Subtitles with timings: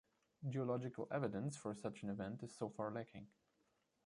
[0.49, 3.27] Geological evidence for such an event is so far lacking.